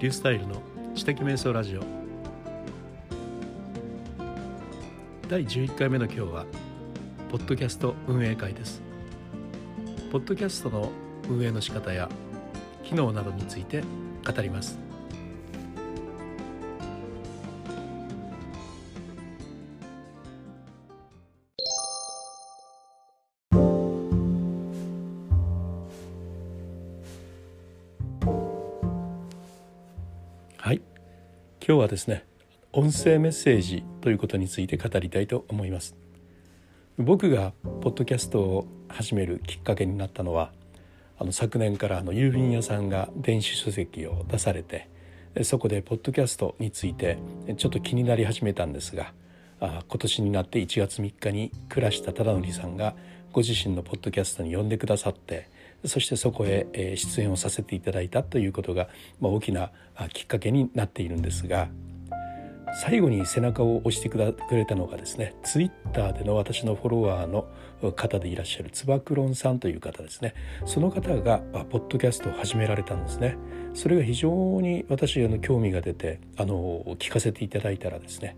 [0.00, 0.62] リュースタイルの
[0.94, 1.82] 知的瞑想ラジオ。
[5.28, 6.46] 第11回目の今日は
[7.30, 8.80] ポッドキャスト運営会です。
[10.10, 10.90] ポッドキャストの
[11.28, 12.08] 運営の仕方や
[12.82, 13.82] 機能などについて
[14.26, 14.78] 語ります。
[31.70, 32.24] 今日はですね
[32.72, 35.94] 音声メッセージということについて語りたいと思います。
[36.98, 40.50] 僕がポッドキャストを始めるきっかけになったのは
[41.16, 44.88] あの昨年からあの郵便屋さんが電子書籍を出されて
[45.44, 47.18] そこでポッドキャストについて
[47.56, 49.12] ちょっと気になり始めたんですが
[49.60, 52.96] あ今年になって1月3日に倉下忠則さんが
[53.30, 55.48] ご自身のポッドキャストに呼んでくださって
[55.84, 58.88] そしてそこへ出演をさせていただいたということが、
[59.20, 59.70] 大きな
[60.12, 61.68] きっかけになっているんですが
[62.72, 67.46] 最後に背中を押してくれたのがですねツイッターでの私のフォロワーの
[67.92, 70.34] 方でいらっしゃるつば九郎さんという方ですね。
[70.66, 71.38] その方が
[71.70, 73.36] ポッドキャストを始められたんですね。
[73.74, 78.36] それが非常に私の興味が出てあの聞かせていただいたらですね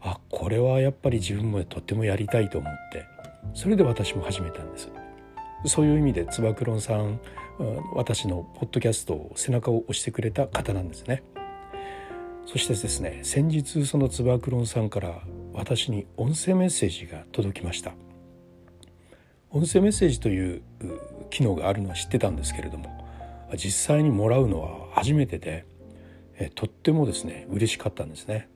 [0.00, 3.06] あこれはやっぱり自分もとってもやりたいと思って
[3.54, 4.88] それで私も始めたんです。
[5.66, 7.20] そういう意味でつば九郎さん
[7.94, 11.22] 私のポッドキャストを背中を押してくれた方なんですね。
[12.46, 15.20] そしてですね先日そのつば九郎さんから
[15.52, 17.92] 私に音声メッセージが届きました。
[19.50, 20.62] 音声メッセージという
[21.28, 23.04] 機能があるのは知ってたんですけれども
[23.56, 25.66] 実際にもらうのは初めてで
[26.54, 28.48] とってもですね嬉しかったんですね。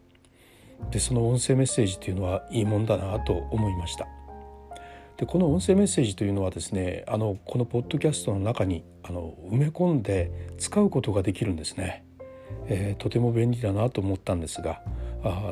[0.90, 4.06] でその音声メッセージというのはいいもんだなと思いました。
[5.16, 12.04] でこの音声メッセージというのはですねあのこのポッドキャストの中にあの埋め込んで使うことができるんですね、
[12.66, 14.80] えー、とても便利だなと思ったんですが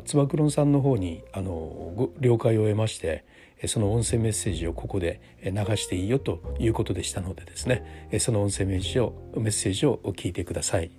[0.04, 3.24] つば九郎さんの方にあの了解を得まして
[3.66, 10.90] その音声メッセージをここで流していいよということでしたのでですねその音声メッセージをメッセージを聞いてください。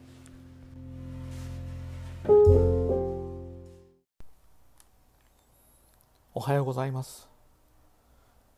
[6.35, 7.32] おはようございます。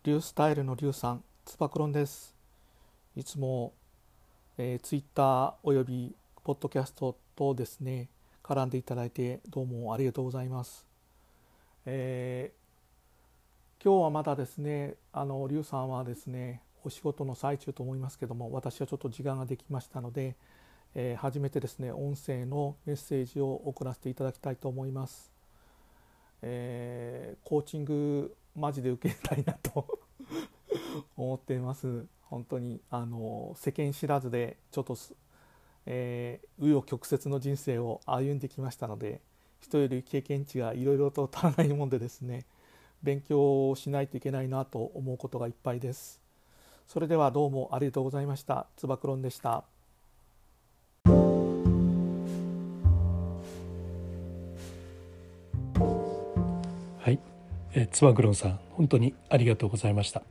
[0.05, 2.35] リュースタイルのリュウさん、つば九郎です。
[3.15, 3.73] いつも、
[4.55, 8.07] えー、ツイッターおよびポッドキャストとですね、
[8.43, 10.85] 絡んでいただいてどうもありがとうございます。
[11.87, 20.35] えー、今日はまだですね、あのリュウさんはですね、お仕事の最中と思いますけども、私はちょっと時間ができましたので、
[20.93, 25.31] えー、初めてですね、音声のメッセージを送らせていただきたいと思います。
[26.43, 29.99] えー、コーチングマジで受けたいなと。
[31.17, 32.05] 思っています。
[32.23, 34.97] 本当にあの世間知らずでちょっと
[35.85, 39.21] えー、紆余曲折の人生を歩んできましたので
[39.59, 42.45] 人より経験値がいろいろと足らないもんでですね
[43.03, 46.21] 勉強をしないといけないなと思うことがいっぱいです。
[46.87, 48.65] それではどうもありがとうございました。
[48.77, 49.74] つば九郎でした。
[57.77, 60.23] え妻グロンさん本当にありがとうございました。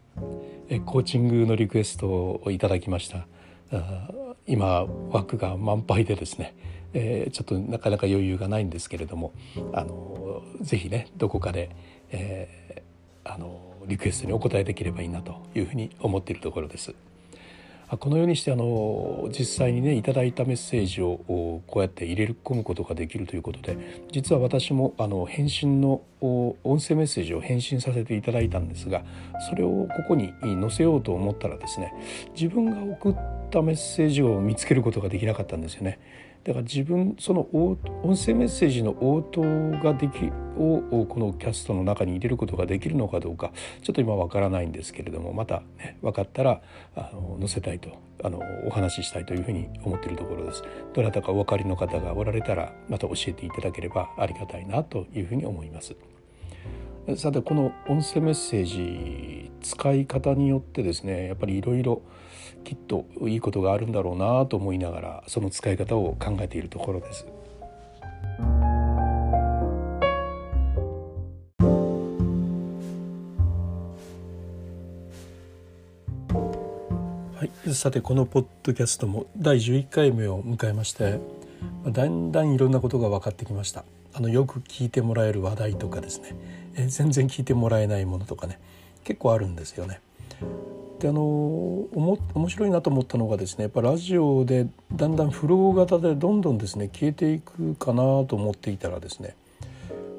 [0.70, 3.26] えコーチングのリクエストをいただきました。
[3.70, 4.08] あ
[4.46, 6.54] 今枠が満杯でですね、
[6.94, 9.32] えー、ちょっとなかなか余裕がないんですけれども
[9.72, 11.70] あのぜひねどこかで、
[12.10, 16.94] えー、あのリクエストにお答えできればいいなというふうに思っているところです。
[17.90, 29.04] このようにしてあの実際にねいただいたメッセージをこうやって入れ込むことができるということで実は私もあの返信の音声メッセージを返信させていただいたんですが
[29.48, 31.92] それをここに載せようと思ったらですね
[32.34, 33.14] 自分が送っ
[33.50, 35.98] たメッセージを見つけることができなかったんですよね。
[36.44, 37.78] だから自分その音
[38.16, 39.40] 声メッセージの応答
[39.82, 43.50] ができをこのキャストの中に入れることができるのかどうか
[43.82, 46.60] ちょっと今わからないんですけれどもまた、ね、分かったら
[46.94, 47.90] あの載せたいと
[48.22, 50.62] あのお話ししたいというふうに思っているところです。
[50.94, 55.96] どなたかお分かりの方がおられたらまた教えていただければありがたいなというふうに思います。
[57.16, 62.00] さてこの音声メッセージ使い方によってですねやっぱりいろいろ
[62.64, 67.26] きっといいことがあるんだろうなと思いながらその使い方を考えているところです。
[77.36, 81.20] はい、さてこのポッドキャストも第11回目を迎えまして
[81.86, 83.84] だんだんいろんなことが分かってきました
[84.14, 86.36] あのよく聞いてもらえる話題とかですね、
[86.76, 88.60] え全然聞いてもらえないものとかね
[89.02, 90.00] 結構あるんですよね。
[91.00, 99.36] であのおも面白いなと思ったのがですねやっぱラジオでだんだんフロー型でどんどんですね消えていくかなと思っていたらですね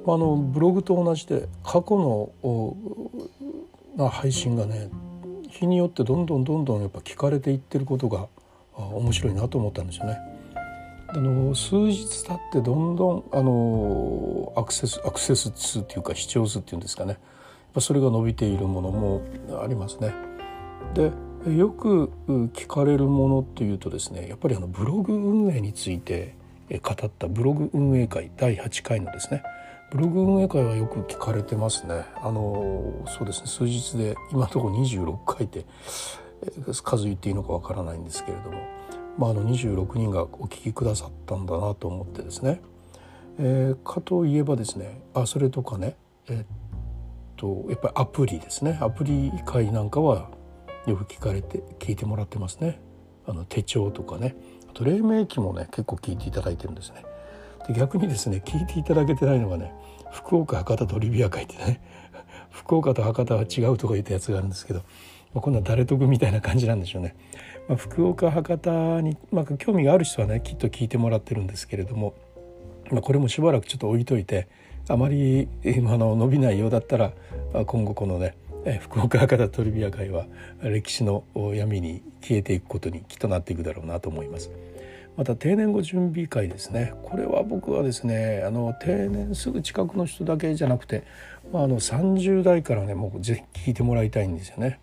[0.06, 2.76] あのブログと同じで過去の
[3.96, 4.90] な配信がね
[5.50, 8.28] 日によってどんどんどんどんやっぱ聞かれていってることが
[8.76, 10.35] 面白いなと思ったんですよね。
[11.08, 17.18] あの数日経ってどんどんあのアクセスアクセス数っていうか視聴数っていうんですかね
[17.80, 19.22] それが伸びているものも
[19.62, 20.14] ありますね。
[20.94, 21.12] で
[21.52, 26.36] よく聞かれるものっていうとですねやっぱりあのブログ運営について
[26.82, 29.44] 語ったブログ運営会第8回のですね
[29.92, 32.06] ブログ運営会はよく聞かれてますね。
[32.16, 35.66] あのそうですね数日で今のところ26回って
[36.84, 38.58] 数言っていいのかわからないんですけれども、
[39.18, 42.62] まあ、あの26人がお聞きくださったんだなと思ってですね、
[43.40, 45.96] えー、かといえばですねあそれとかね
[46.28, 46.46] え、っ
[47.36, 48.78] とやっぱりアプリですね。
[48.82, 50.30] アプリ会なんかは
[50.88, 52.80] よく聞かれて聞いてもらってますね。
[53.28, 54.36] あの手帳とかね。
[54.70, 57.06] あと黎明期もね結構聞いていただいてるんですね。
[57.68, 59.74] で逆にですね聞いていただけてないのがね
[60.12, 61.82] 福岡博多トリビア会ってね
[62.52, 64.82] 福岡と博多は違うとか言ったやつがあるんですけど、
[65.36, 67.14] まあ、今度は誰得みたいな感じなんでしょうね。
[67.68, 72.16] まあ、福岡博多に、まあ、興味がある人はねきっと聞いてもらってるんですけれども、
[72.90, 74.48] まあ、これもしばらくちょっと置いといて
[74.88, 77.12] あまり今の伸びないようだったら
[77.66, 78.36] 今後このね
[78.82, 80.26] 福岡博多トリビア会は
[80.62, 84.52] 歴史の闇に消えていくことにきっとなっていくだろうなと思います。
[85.18, 91.04] また定年後準備会ですねこれは僕はですねあの定年すぐ近くの人だけじゃなくて、
[91.54, 94.80] まあ、あの30代からねもうぜひ聞いてもらいたいんですよね。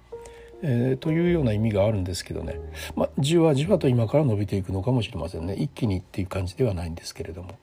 [0.62, 2.60] えー、というような意味があるんですけどね、
[2.96, 7.58] まあ、じわじわと今から伸びていくのかもしれませんね一気にっていう感じではないんですけれども。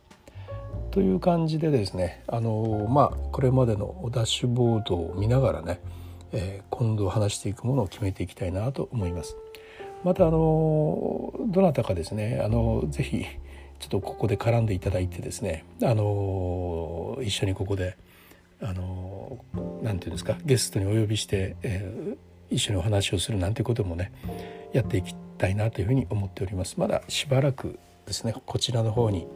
[0.91, 5.79] という感じでですねあのまあこれまでのダッシュボードを見ながらね、
[6.31, 9.35] えー、今度話していくものを決めていきたいなと思います。
[10.03, 13.25] またあのどなたかですねあのぜひ
[13.79, 17.97] ちょっとここで絡んでいただいてですねあの一緒にここで
[18.61, 19.37] あの
[19.81, 22.17] なんていうんですかゲストにお呼びして、えー、
[22.49, 24.11] 一緒にお話をするなんてこともね
[24.73, 26.75] やっていきたいなというふうに思っております。
[26.77, 29.27] まだしばらくですねこちらの方に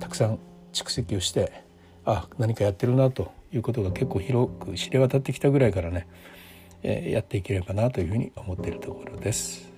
[0.00, 0.38] たくさん
[0.72, 1.64] 蓄積をして
[2.04, 6.06] あ何かやってるなということが結構広く知れ渡ってきたぐらいからね、
[6.82, 9.71] えー、やっていければなというふうに思っているところです。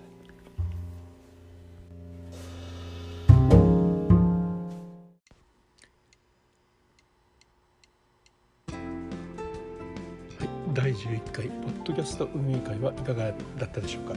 [10.74, 14.16] 第11回ポッドキャスト運営会はいかがだったでしょうか？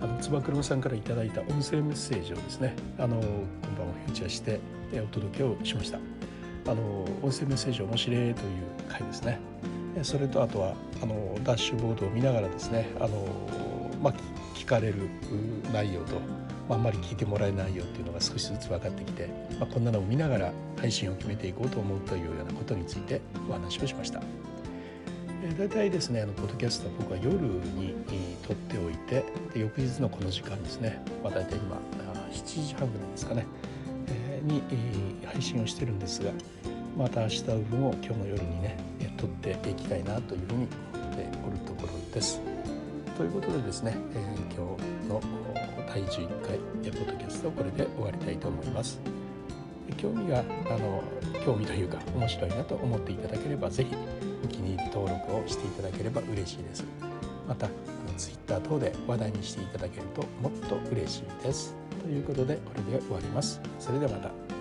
[0.00, 4.60] あのつば九郎さんからいただいた音声メッセージをですねあの今晩をフューチャーして
[4.94, 5.98] お届けをしました。
[6.68, 8.34] あの音声メッセージ面白いという
[8.88, 9.38] 回ですね。
[10.02, 13.28] それとあとはあのダッシュボードを見ながらですねあの、
[14.02, 14.14] まあ、
[14.54, 15.10] 聞かれる
[15.70, 16.20] 内容と、ま
[16.70, 19.28] あ、あんまり聞いてもらえないよっていうのが少しずつ分かってきて、
[19.60, 23.20] まあ、こんなのを見ながら配信を決めていこうと思うというようなことについて
[23.50, 24.22] お話をしました。
[25.58, 27.94] 大体ですねあのポッドキャストは僕は夜に
[28.46, 31.76] 撮っておいてで翌日のこの時間ですね、まあ、大体今
[32.32, 33.46] 7時半ぐらいですかね、
[34.08, 36.30] えー、に、えー、配信をしてるんですが
[36.96, 38.78] また明日分を今日の夜にね
[39.18, 42.40] 撮っていきたいなというふうに思っておるところです。
[43.16, 45.20] ということでですね、えー、今日の
[45.86, 48.98] 第11回ポッドキャストをこれで終わりたいと思います。
[49.98, 50.42] 興味があ
[50.78, 51.02] の
[51.44, 53.94] 興味というか面白いなと思っていただければ是非
[54.44, 56.84] お気に入り登録をしていただければ嬉しいです。
[57.48, 57.68] また
[58.16, 61.74] Twitter 等で話題にしていただけるともっと嬉しいです。
[62.02, 63.60] ということでこれで終わります。
[63.78, 64.53] それではまた。